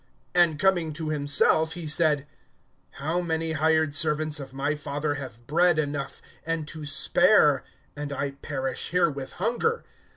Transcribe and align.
(17)And 0.33 0.57
coming 0.57 0.93
to 0.93 1.09
himself, 1.09 1.73
he 1.73 1.85
said: 1.85 2.25
How 2.93 3.21
many 3.21 3.51
hired 3.51 3.93
servants 3.93 4.39
of 4.39 4.51
my 4.51 4.73
father 4.73 5.13
have 5.13 5.45
bread 5.45 5.77
enough 5.77 6.23
and 6.43 6.67
to 6.69 6.85
spare, 6.85 7.63
and 7.95 8.11
I 8.11 8.31
perish 8.31 8.89
here 8.89 9.11
with 9.11 9.33
hunger! 9.33 9.83